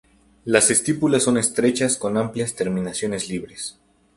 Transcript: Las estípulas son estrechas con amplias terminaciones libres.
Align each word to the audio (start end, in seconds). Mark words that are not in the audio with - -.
Las 0.45 0.71
estípulas 0.71 1.21
son 1.21 1.37
estrechas 1.37 1.95
con 1.95 2.17
amplias 2.17 2.55
terminaciones 2.55 3.29
libres. 3.29 3.77